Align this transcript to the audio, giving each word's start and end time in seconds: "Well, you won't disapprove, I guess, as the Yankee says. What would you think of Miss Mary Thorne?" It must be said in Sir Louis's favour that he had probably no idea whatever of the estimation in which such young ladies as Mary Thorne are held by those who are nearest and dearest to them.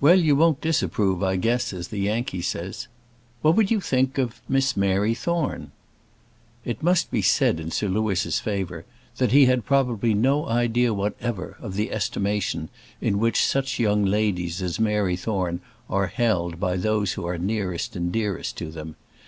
"Well, 0.00 0.14
you 0.20 0.36
won't 0.36 0.60
disapprove, 0.60 1.24
I 1.24 1.34
guess, 1.34 1.72
as 1.72 1.88
the 1.88 1.98
Yankee 1.98 2.40
says. 2.40 2.86
What 3.42 3.56
would 3.56 3.68
you 3.68 3.80
think 3.80 4.16
of 4.16 4.40
Miss 4.48 4.76
Mary 4.76 5.12
Thorne?" 5.12 5.72
It 6.64 6.84
must 6.84 7.10
be 7.10 7.20
said 7.20 7.58
in 7.58 7.72
Sir 7.72 7.88
Louis's 7.88 8.38
favour 8.38 8.84
that 9.16 9.32
he 9.32 9.46
had 9.46 9.64
probably 9.64 10.14
no 10.14 10.46
idea 10.48 10.94
whatever 10.94 11.56
of 11.58 11.74
the 11.74 11.90
estimation 11.90 12.68
in 13.00 13.18
which 13.18 13.44
such 13.44 13.80
young 13.80 14.04
ladies 14.04 14.62
as 14.62 14.78
Mary 14.78 15.16
Thorne 15.16 15.58
are 15.90 16.06
held 16.06 16.60
by 16.60 16.76
those 16.76 17.14
who 17.14 17.26
are 17.26 17.36
nearest 17.36 17.96
and 17.96 18.12
dearest 18.12 18.56
to 18.58 18.70
them. 18.70 18.94